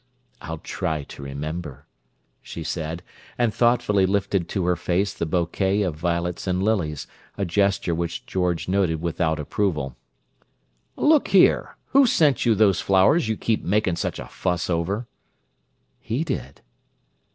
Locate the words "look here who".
10.95-12.07